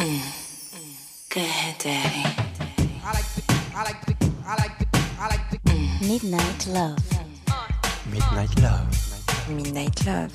[0.00, 1.44] Good
[1.78, 2.24] Daddy.
[6.00, 6.96] Midnight Love.
[8.10, 8.88] Midnight Love.
[9.50, 10.32] Midnight Love.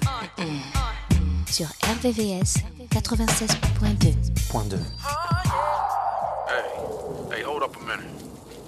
[1.48, 4.52] Sur RVVS 96.2.
[4.52, 4.74] Point
[6.48, 8.06] Hey, hey, hold up a minute.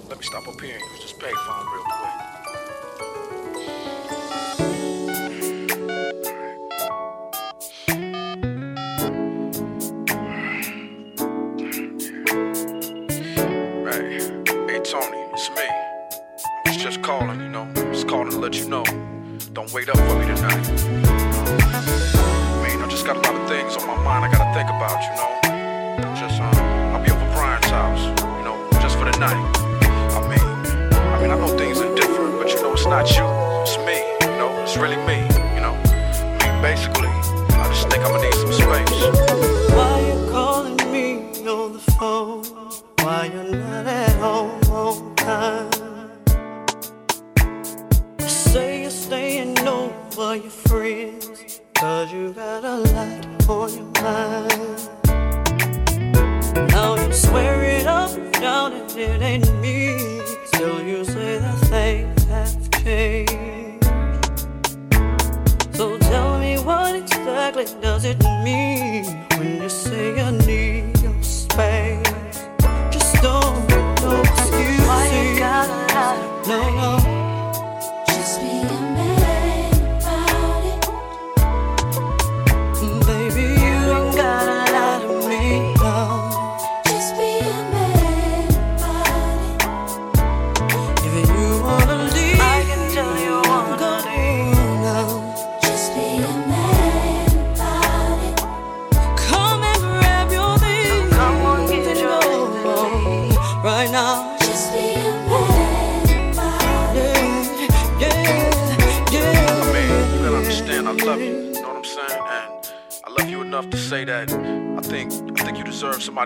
[0.08, 2.27] Let me stop up here and use this payphone real quick.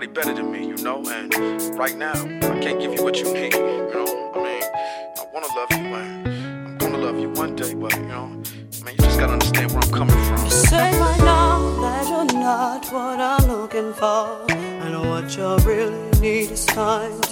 [0.03, 1.03] somebody better than me, you know.
[1.07, 1.33] And
[1.77, 4.31] right now, I can't give you what you need, you know.
[4.35, 6.27] I mean, I wanna love you, man.
[6.67, 8.41] I'm gonna love you one day, but you know,
[8.81, 10.49] I mean, you just gotta understand where I'm coming from.
[10.49, 16.19] Say right now that you're not what I'm looking for, I know what you really
[16.19, 17.22] need is time.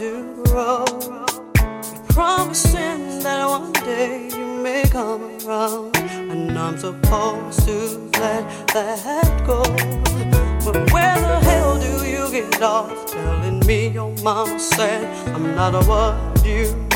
[14.61, 16.90] said I'm not a what you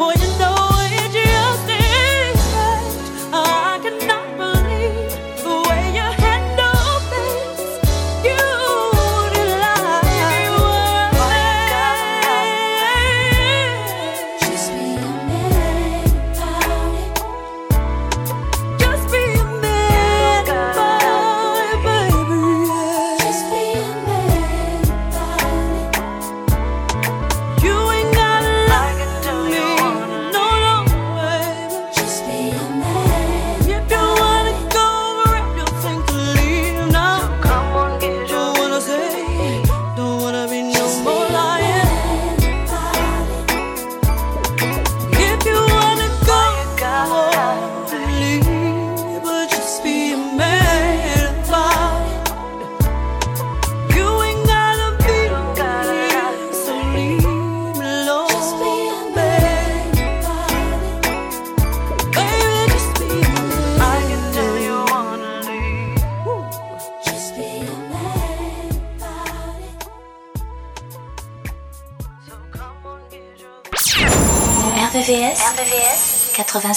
[0.00, 0.29] boy.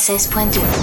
[0.04, 0.83] 96.2.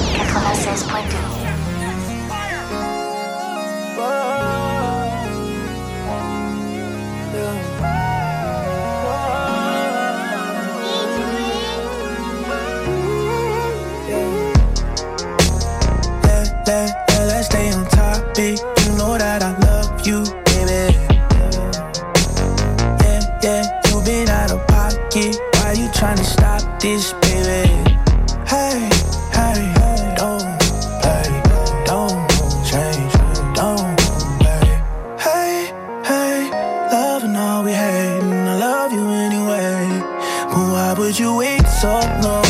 [41.11, 42.50] Could you wait so long?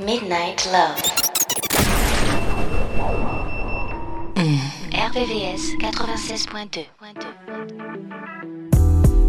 [0.00, 0.96] Midnight Love.
[4.34, 4.58] Mm.
[4.92, 6.86] RVVS 96.2.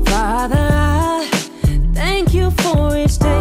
[0.05, 1.27] Father, I
[1.93, 3.40] thank you for each day.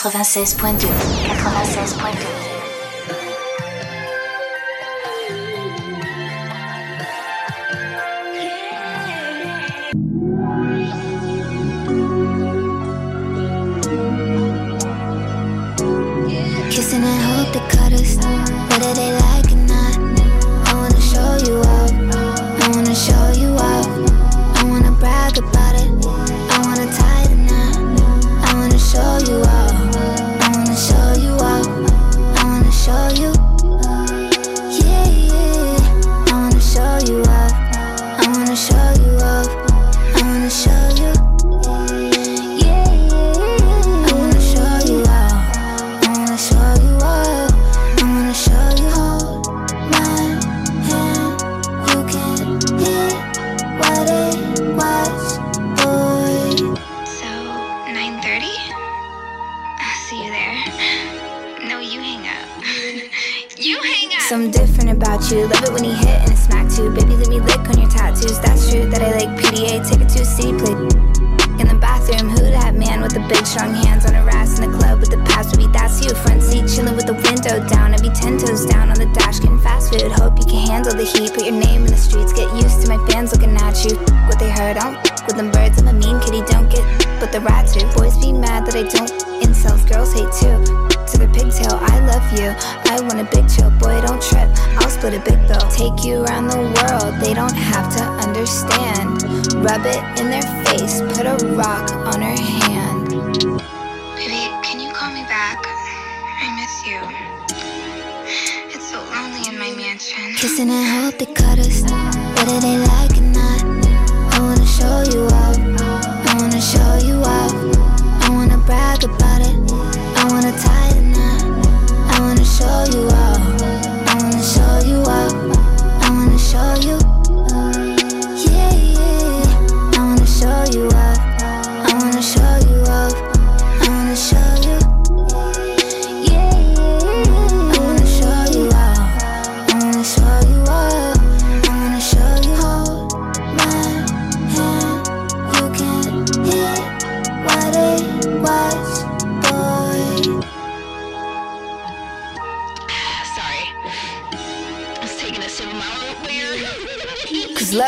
[0.00, 0.88] 96.2.
[0.88, 2.39] 96.2.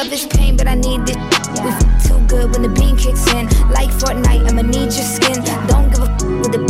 [0.05, 1.17] love is pain, but I need this.
[1.63, 3.47] We f- too good when the bean kicks in.
[3.71, 5.39] Like Fortnite, I'ma need your skin.
[5.69, 6.61] Don't give a f- with the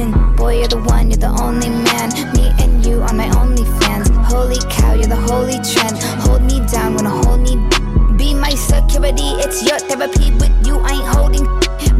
[0.00, 0.36] in.
[0.36, 2.08] Boy, you're the one, you're the only man.
[2.36, 4.08] Me and you are my only fans.
[4.28, 5.96] Holy cow, you're the holy trend.
[6.24, 7.56] Hold me down when I hold me.
[8.16, 10.32] Be my security, it's your therapy.
[10.36, 11.46] With you, I ain't holding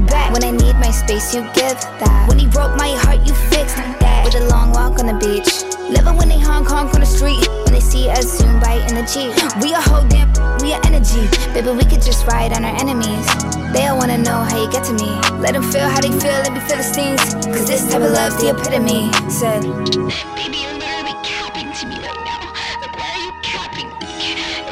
[0.06, 0.32] back.
[0.32, 2.26] When I need my space, you give that.
[2.28, 4.24] When he broke my heart, you fixed that.
[4.24, 5.75] With a long walk on the beach.
[5.90, 7.46] Living when they Hong Kong on the street.
[7.64, 8.56] When they see us zoom
[8.96, 9.36] the Jeep.
[9.62, 10.32] We a whole damn,
[10.64, 11.28] we a energy.
[11.52, 13.26] Baby, we could just ride on our enemies.
[13.72, 15.12] They all wanna know how you get to me.
[15.38, 17.20] Let them feel how they feel, let me feel the stings.
[17.44, 19.12] Cause this type of love's the epitome.
[19.28, 19.62] Said,
[20.32, 22.40] Baby, you're literally capping to me right now.
[22.80, 23.88] Like, why are you capping?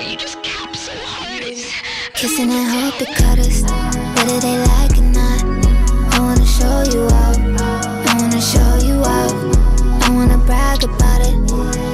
[0.09, 1.44] You just cap so hard.
[2.14, 3.61] Kissing and hope it cut us.
[4.16, 5.44] Whether they like it or not.
[6.14, 7.37] I wanna show you out.
[8.09, 8.73] I wanna show
[10.46, 11.93] brag about it.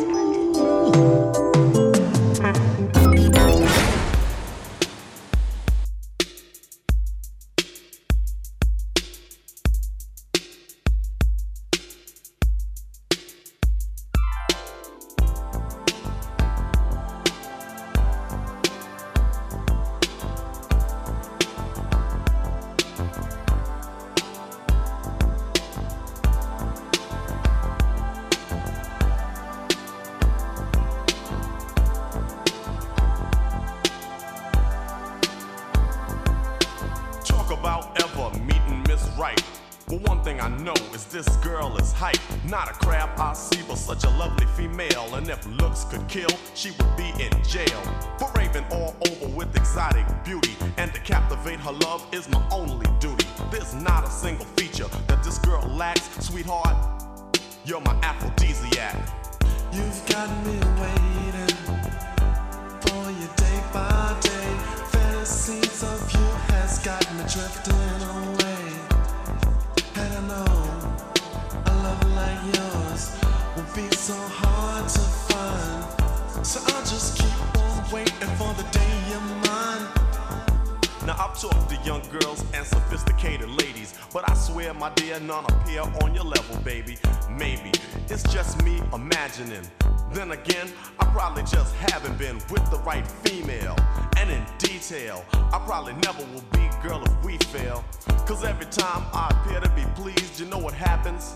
[92.01, 93.75] haven't been with the right female.
[94.17, 97.83] And in detail, I probably never will be, girl, if we fail.
[98.25, 101.35] Cause every time I appear to be pleased, you know what happens?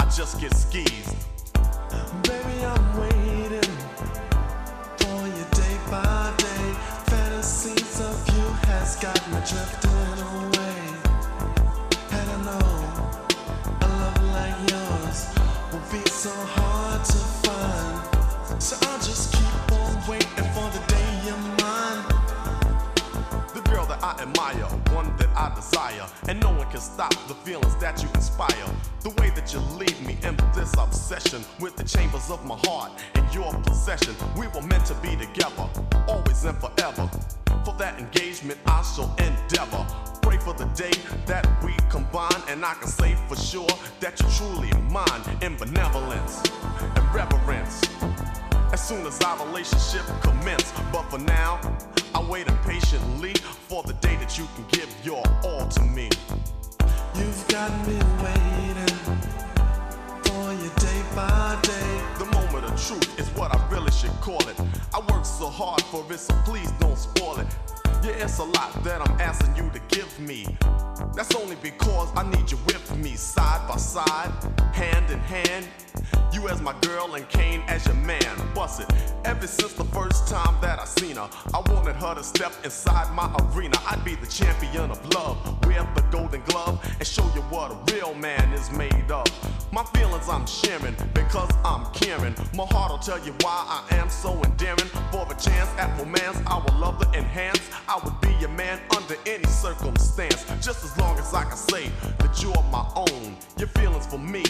[0.00, 1.14] I just get skeezed.
[2.24, 3.72] Baby, I'm waiting
[4.98, 6.66] for you day by day.
[7.06, 10.80] Fantasies of you has got me drifting away.
[12.10, 12.66] And I know
[13.80, 15.28] a love like yours
[15.70, 18.13] will be so hard to find.
[18.58, 22.04] So I'll just keep on waiting for the day you're mine.
[23.52, 24.64] The girl that I admire,
[24.94, 28.66] one that I desire, and no one can stop the feelings that you inspire.
[29.00, 32.92] The way that you leave me in this obsession with the chambers of my heart
[33.16, 34.14] in your possession.
[34.36, 35.68] We were meant to be together,
[36.08, 37.10] always and forever.
[37.64, 39.84] For that engagement, I shall endeavor.
[40.22, 40.92] Pray for the day
[41.26, 43.68] that we combine, and I can say for sure
[44.00, 46.42] that you're truly mine in benevolence
[46.80, 47.82] and reverence
[48.72, 50.72] as soon as our relationship commence.
[50.92, 51.60] But for now,
[52.14, 53.34] I wait impatiently
[53.68, 56.08] for the day that you can give your all to me.
[57.16, 58.96] You've got me waiting
[60.24, 62.02] for you day by day.
[62.18, 64.56] The moment of truth is what I really should call it.
[64.92, 67.46] I work so hard for it, so please don't spoil it.
[68.02, 70.46] Yeah, it's a lot that I'm asking you to give me.
[71.14, 74.30] That's only because I need you with me, side by side,
[74.72, 75.68] hand in hand.
[76.32, 78.36] You as my girl and Kane as your man.
[78.54, 78.90] Bust it.
[79.24, 83.14] Ever since the first time that I seen her, I wanted her to step inside
[83.14, 83.76] my arena.
[83.86, 87.94] I'd be the champion of love, wear the golden glove, and show you what a
[87.94, 89.26] real man is made of.
[89.72, 92.34] My feelings I'm sharing because I'm caring.
[92.54, 94.90] My heart will tell you why I am so endearing.
[95.12, 97.60] For the chance at romance, I would love to enhance.
[97.88, 100.44] I would be your man under any circumstance.
[100.60, 103.36] Just as long as I can say that you're my own.
[103.56, 104.44] Your feelings for me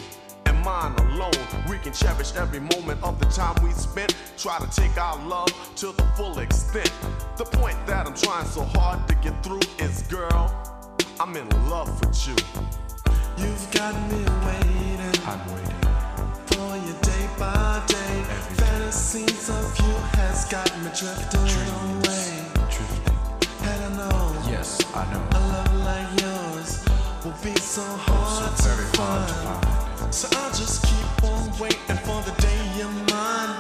[0.65, 1.33] mine alone.
[1.69, 4.15] We can cherish every moment of the time we spent.
[4.39, 6.91] Try to take our love to the full extent.
[7.37, 10.51] The point that I'm trying so hard to get through is, girl,
[11.21, 12.37] I'm in love with you.
[13.37, 15.21] You've got me waiting.
[15.27, 15.83] I'm waiting.
[16.47, 18.23] For you day by day.
[18.57, 22.45] Fantasies of you has got me drifting away.
[22.71, 23.15] Drifting.
[23.69, 25.23] And I know Yes, I know.
[25.33, 26.85] a love like yours
[27.25, 29.74] will be so hard So very to hard to find.
[30.15, 33.51] So I'll just keep on waiting for the day you're mine.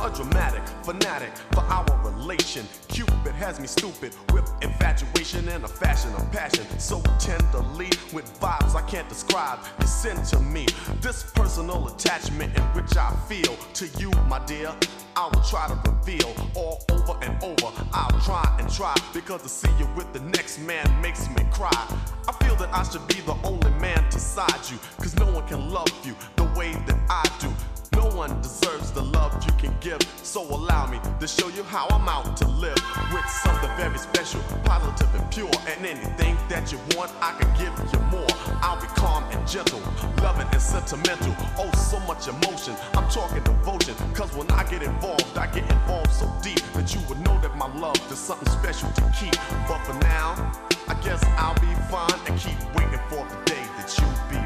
[0.00, 2.66] A dramatic fanatic for our relation.
[2.96, 6.64] Cupid has me stupid with infatuation and a fashion of passion.
[6.78, 9.58] So tenderly with vibes I can't describe.
[9.84, 10.64] Send to me
[11.02, 14.74] this personal attachment in which I feel to you, my dear.
[15.14, 17.70] I will try to reveal all over and over.
[17.92, 22.00] I'll try and try because to see you with the next man makes me cry.
[22.26, 24.78] I feel that I should be the only man beside you.
[24.96, 27.75] Cause no one can love you the way that I do.
[27.96, 29.98] No one deserves the love you can give.
[30.22, 32.76] So allow me to show you how I'm out to live
[33.10, 35.56] with something very special, positive and pure.
[35.66, 38.28] And anything that you want, I can give you more.
[38.60, 39.80] I'll be calm and gentle,
[40.22, 41.34] loving and sentimental.
[41.56, 42.76] Oh, so much emotion.
[42.92, 43.94] I'm talking devotion.
[44.12, 47.56] Cause when I get involved, I get involved so deep that you would know that
[47.56, 49.36] my love is something special to keep.
[49.66, 50.52] But for now,
[50.86, 54.45] I guess I'll be fine and keep waiting for the day that you'll be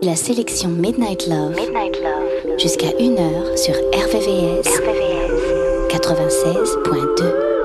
[0.00, 1.56] La sélection Midnight Love,
[2.58, 4.68] jusqu'à 1h sur RVVS,
[5.88, 7.57] 96.2.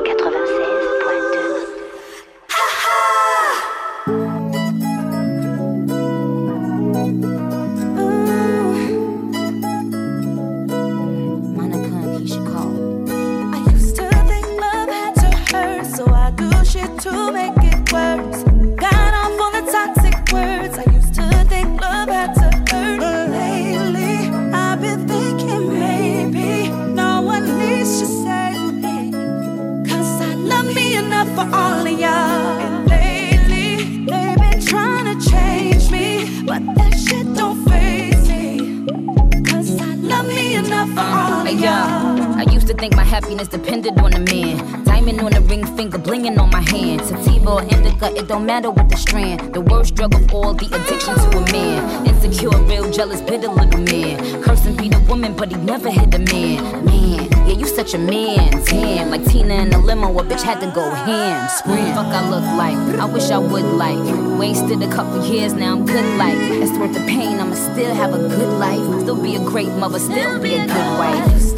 [60.74, 61.50] go ham.
[61.50, 63.00] Scream, fuck I look like.
[63.00, 64.00] I wish I would like.
[64.40, 66.38] Wasted a couple years, now I'm good like.
[66.38, 69.02] It's worth the pain, I'ma still have a good life.
[69.02, 71.53] Still be a great mother, still be a good wife.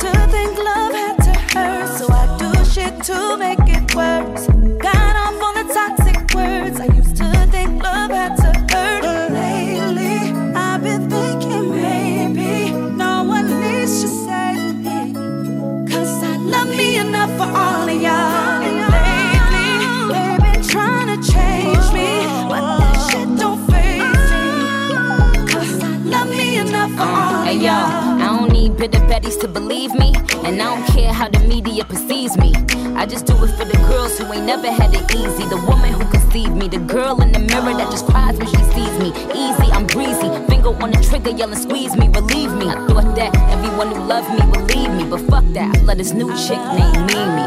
[37.61, 39.09] Mirror that just cries when she sees me.
[39.31, 40.29] Easy, I'm breezy.
[40.47, 42.67] Finger on the trigger, yelling, squeeze me, relieve me.
[42.67, 45.75] I thought that everyone who loved me would leave me, but fuck that.
[45.75, 47.45] I let this new chick named Mimi.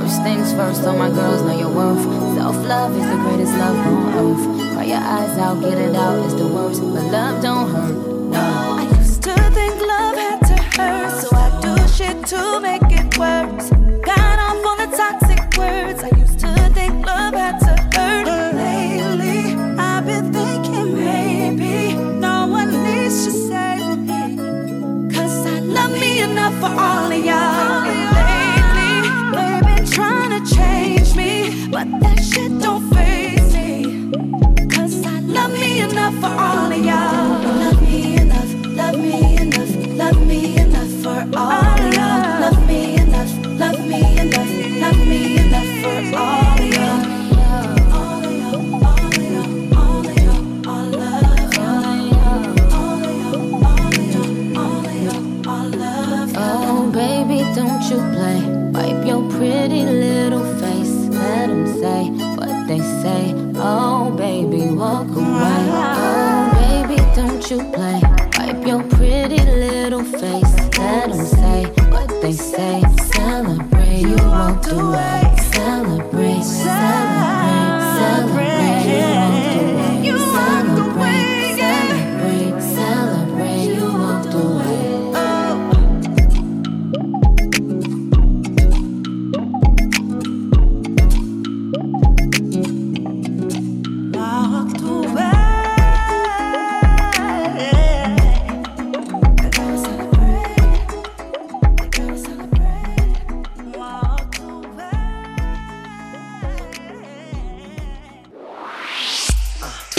[0.00, 2.02] First things first, all my girls know your worth.
[2.36, 4.74] Self love is the greatest love on earth.
[4.74, 6.80] Cry your eyes out, get it out, it's the worst.
[6.80, 7.96] But love don't hurt,
[8.30, 8.44] no.
[8.80, 13.18] I used to think love had to hurt, so I do shit to make it
[13.18, 13.77] worse.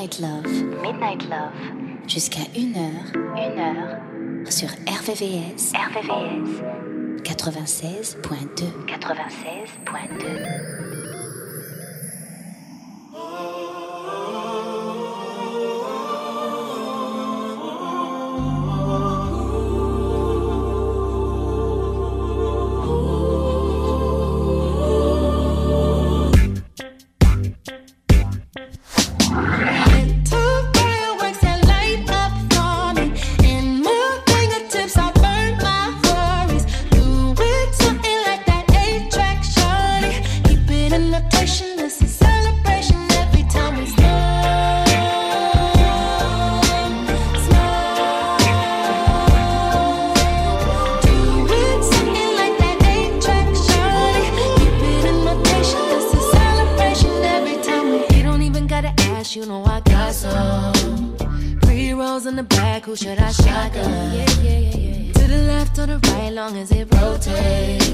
[0.00, 0.46] Midnight Love.
[0.80, 1.52] Midnight Love.
[2.08, 3.12] Jusqu'à 1h.
[3.36, 4.50] 1h.
[4.50, 5.74] Sur RVVS.
[5.74, 6.62] RVVS.
[7.22, 8.86] 96.2.
[8.86, 10.59] 96.2.
[62.90, 64.12] who should I shotgun?
[64.12, 65.12] Yeah, yeah, yeah.
[65.12, 67.88] To the left or the right, long as it rotates.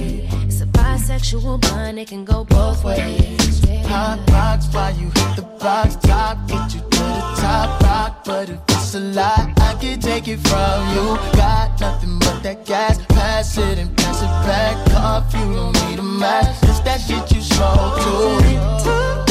[0.46, 3.62] It's a bisexual bond, it can go both ways.
[3.88, 8.24] Hot box while you hit the box top, get you to the top rock.
[8.24, 11.16] But if it's a lie, I can take it from you.
[11.36, 15.30] Got nothing but that gas, pass it and pass it back off.
[15.34, 19.25] You don't need a mask, it's that shit you smoke too.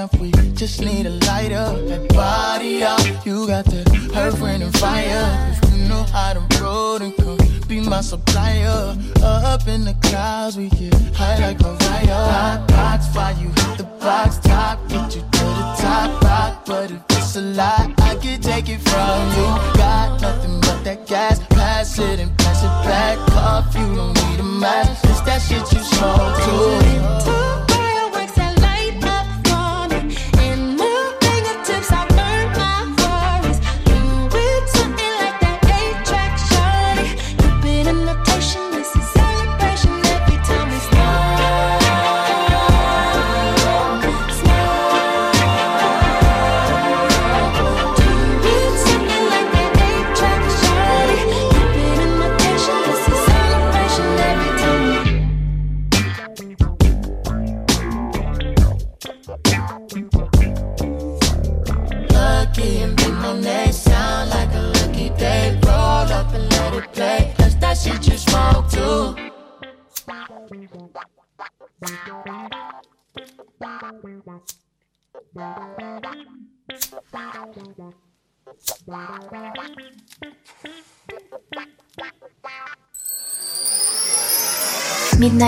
[0.00, 1.66] Now we just need a lighter.
[1.88, 3.86] That body up, you got that
[4.16, 5.26] earth, wind, and fire.
[5.62, 7.38] If you know how to roll, then come
[7.68, 8.96] be my supplier.
[9.22, 12.22] Up in the clouds, we get high like a fire.
[12.34, 16.64] Hot box, fire, you hit the box top, get you to the top rock.
[16.64, 19.48] But if it's a lie, I can take it from you.
[19.82, 23.74] Got nothing but that gas, pass it and pass it back off.
[23.74, 27.69] You don't need a mask, it's that shit you smoke too.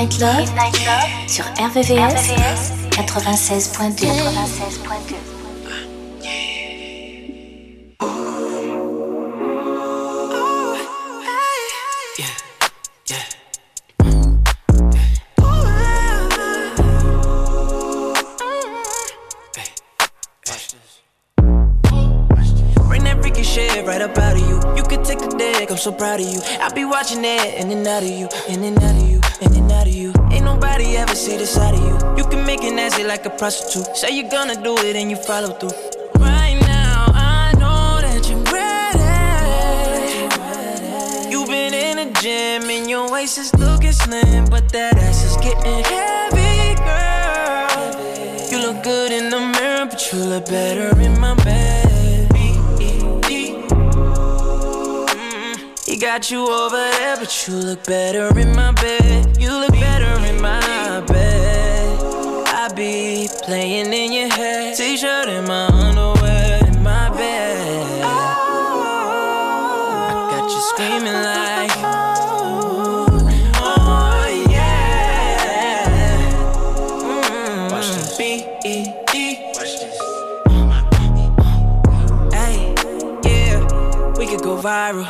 [0.02, 4.06] Midnight Love, Midnight Love sur RVVS, RVVS 96.2.
[4.06, 5.32] 96.2.
[23.84, 24.60] right up out of you.
[24.76, 26.40] You could take the deck, I'm so proud of you.
[26.60, 28.91] I be watching it in and out of you, in and out
[33.22, 33.96] like a prostitute.
[33.96, 35.70] Say you're gonna do it and you follow through.
[36.18, 39.00] Right now, I know that you're ready.
[41.30, 45.36] You've been in the gym and your waist is looking slim, but that ass is
[45.36, 47.94] getting heavy, girl.
[48.50, 52.28] You look good in the mirror, but you look better in my bed.
[52.30, 53.62] Mm-hmm.
[55.86, 59.31] He got you over there, but you look better in my bed.
[84.62, 85.04] Viral.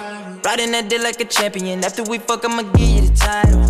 [0.44, 1.84] Riding that dick like a champion.
[1.84, 3.62] After we fuck, I'ma give you the title.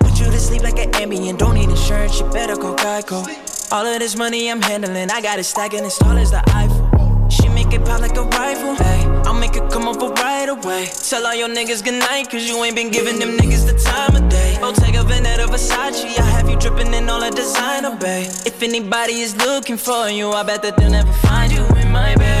[0.00, 1.38] Put you to sleep like an ambient.
[1.38, 3.24] Don't need insurance, you better call Geico.
[3.72, 7.28] All of this money I'm handling, I got it stacking as tall as the Eiffel.
[7.30, 8.74] She make it pop like a rifle.
[8.74, 10.88] Hey, I'll make it come over right away.
[11.08, 14.28] Tell all your niggas goodnight, cause you ain't been giving them niggas the time of
[14.28, 14.58] day.
[14.60, 18.26] Bottega Veneta Versace, I have you dripping in all the designer, babe.
[18.44, 22.14] If anybody is looking for you, I bet that they'll never find you in my
[22.16, 22.39] bed.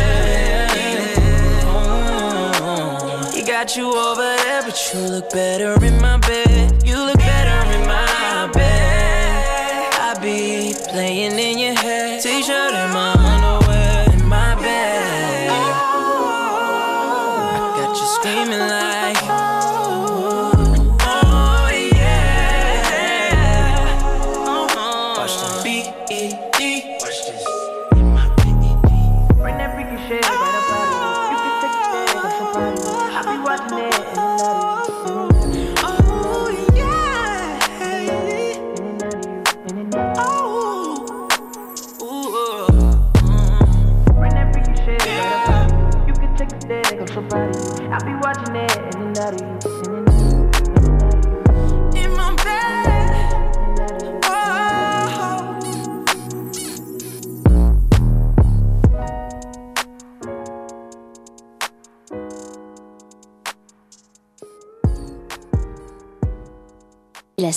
[3.50, 6.69] Got you over there, but you look better in my bed.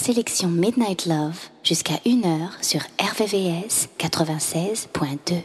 [0.04, 5.44] Sélection Midnight Love jusqu'à 1h sur RVVS 96.2.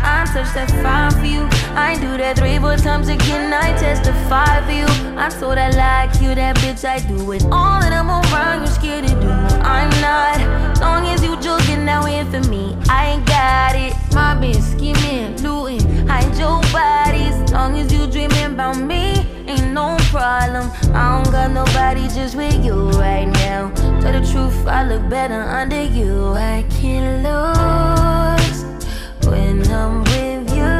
[0.00, 1.48] I touch that fire for you.
[1.76, 3.52] I do that three, four times again.
[3.52, 4.86] I testify for you.
[5.16, 6.84] I'm so that like you, that bitch.
[6.84, 8.62] I do it all that I'm around.
[8.62, 9.37] You scared to do.
[9.68, 10.80] I'm not.
[10.80, 12.76] Long as you joking, now in for me.
[12.88, 13.94] I ain't got it.
[14.14, 17.36] My bitch scheming, looting, hide your bodies.
[17.52, 20.70] Long as you dreaming about me, ain't no problem.
[20.94, 23.70] I don't got nobody just with you right now.
[24.00, 26.32] Tell the truth, I look better under you.
[26.32, 28.64] I can't lose
[29.26, 30.78] when I'm with you.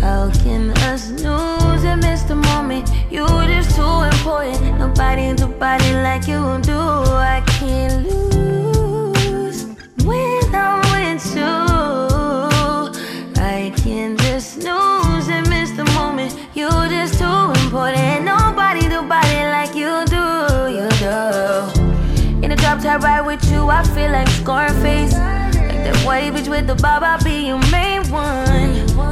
[0.00, 2.88] How can I snooze and miss the moment?
[3.12, 4.78] You just too important.
[4.78, 6.80] Nobody do body like you do.
[6.80, 9.66] I can't lose
[10.02, 11.52] when I'm with you.
[13.36, 16.34] I can just snooze and miss the moment.
[16.54, 18.24] You just too important.
[18.24, 20.24] Nobody do body like you do.
[20.72, 22.40] You do.
[22.42, 25.12] In the drop top ride with you, I feel like Scarface.
[25.12, 25.52] Like
[25.84, 29.11] that white bitch with the bob, I'll be your main one.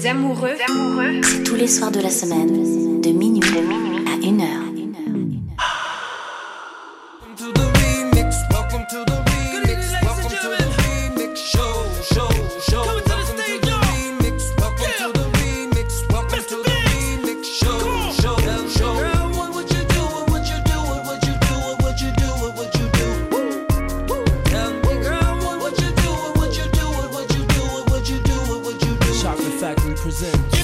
[0.00, 2.97] C'est tous les soirs de la semaine,
[30.08, 30.57] Present.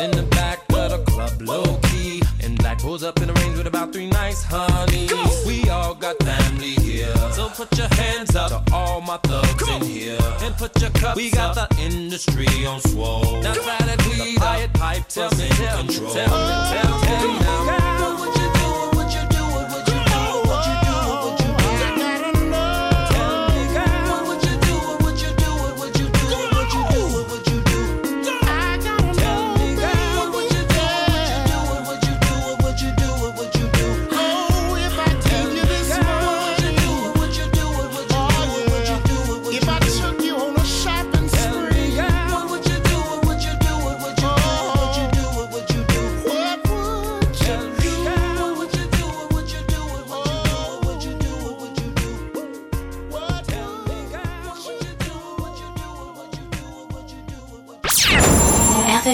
[0.00, 2.22] in the back of the club, low key.
[2.42, 5.12] and black pulls up in the range with about three nice honeys.
[5.46, 9.82] We all got family here, so put your hands up to all my thugs in
[9.82, 11.04] here, and put your cups.
[11.04, 11.16] up.
[11.16, 11.70] We got up.
[11.70, 13.40] the industry on swole.
[13.42, 16.12] Now try to please, the pipe, pipe, tell me, control.
[16.12, 18.37] Tell me, tell me, tell me oh, now.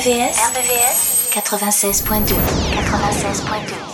[0.05, 3.94] RVS, RVS 96.2 96.2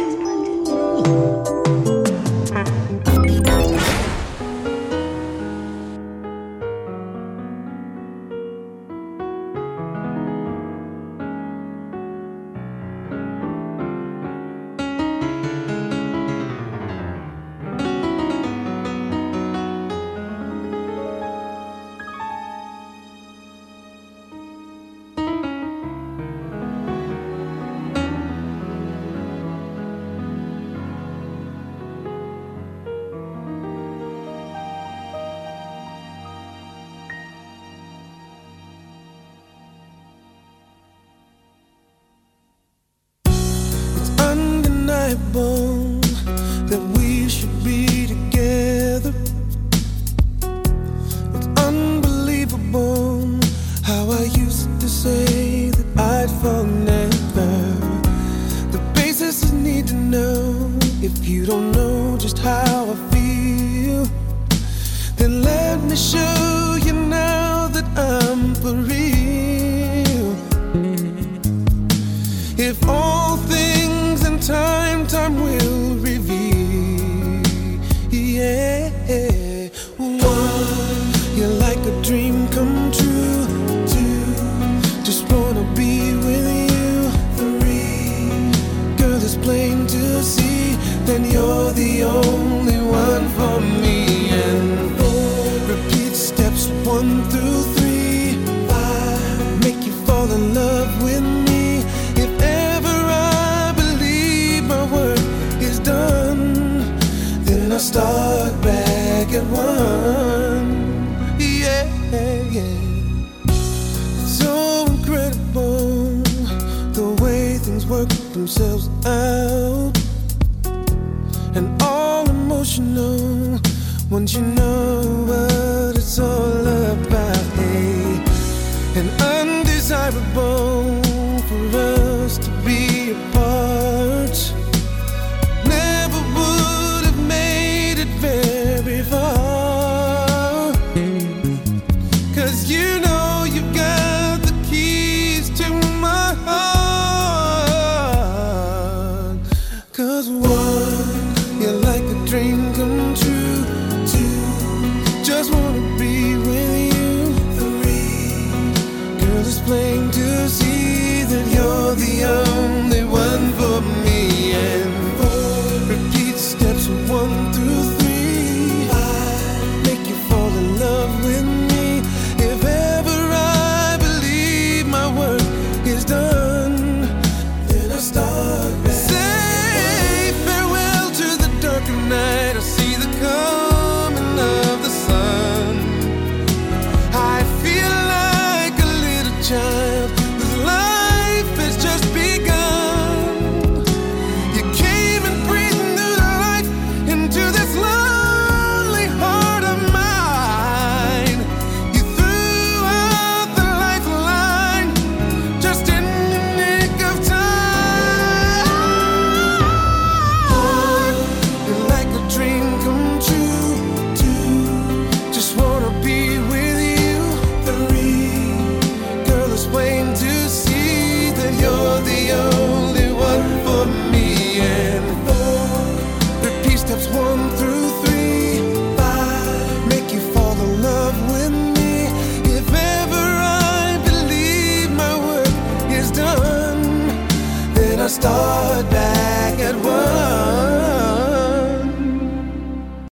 [45.11, 45.70] Bible.